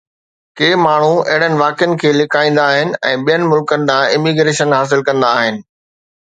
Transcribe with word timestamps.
ڪي 0.59 0.69
ماڻهو 0.83 1.17
اهڙن 1.33 1.53
واقعن 1.63 1.93
کي 2.03 2.13
لڪائيندا 2.21 2.63
آهن 2.77 2.95
۽ 3.11 3.21
ٻين 3.27 3.45
ملڪن 3.53 3.85
ڏانهن 3.91 4.17
اميگريشن 4.21 4.75
حاصل 4.79 5.05
ڪندا 5.13 5.31
آهن 5.45 5.63